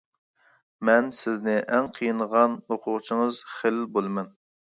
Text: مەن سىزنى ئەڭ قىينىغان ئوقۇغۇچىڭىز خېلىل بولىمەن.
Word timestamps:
مەن 0.89 1.09
سىزنى 1.17 1.53
ئەڭ 1.75 1.91
قىينىغان 1.99 2.57
ئوقۇغۇچىڭىز 2.63 3.43
خېلىل 3.59 3.87
بولىمەن. 3.99 4.35